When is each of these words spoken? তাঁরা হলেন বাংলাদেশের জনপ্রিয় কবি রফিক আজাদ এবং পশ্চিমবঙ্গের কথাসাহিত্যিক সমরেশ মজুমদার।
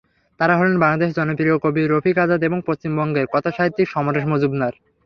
তাঁরা 0.39 0.55
হলেন 0.59 0.75
বাংলাদেশের 0.79 1.17
জনপ্রিয় 1.19 1.55
কবি 1.63 1.81
রফিক 1.83 2.15
আজাদ 2.17 2.41
এবং 2.43 2.59
পশ্চিমবঙ্গের 2.67 3.25
কথাসাহিত্যিক 3.33 3.87
সমরেশ 3.89 4.25
মজুমদার। 4.31 4.73